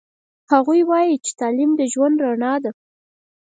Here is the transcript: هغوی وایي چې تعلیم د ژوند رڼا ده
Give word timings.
هغوی 0.51 0.81
وایي 0.89 1.15
چې 1.25 1.31
تعلیم 1.39 1.71
د 1.75 1.81
ژوند 1.93 2.15
رڼا 2.25 2.53
ده 2.63 2.71